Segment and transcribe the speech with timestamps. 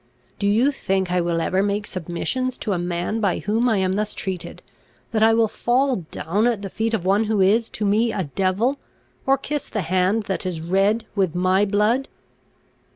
[0.39, 3.91] Do you think I will ever make submissions to a man by whom I am
[3.93, 4.63] thus treated,
[5.11, 8.23] that I will fall down at the feet of one who is to me a
[8.23, 8.79] devil,
[9.27, 12.07] or kiss the hand that is red with my blood?"